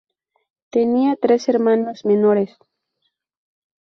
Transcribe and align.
Tenía 0.71 1.15
tres 1.15 1.47
hermanos 1.47 2.05
menores. 2.05 2.57